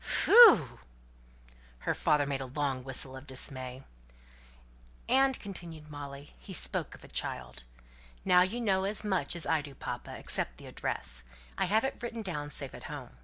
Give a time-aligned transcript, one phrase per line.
[0.00, 0.80] "Phew!"
[1.80, 3.82] Her father made a long whistle of dismay.
[5.06, 7.64] "And," continued Molly, "he spoke of a child.
[8.24, 11.24] Now you know as much as I do, papa, except the address.
[11.58, 13.18] I have it written down safe at home."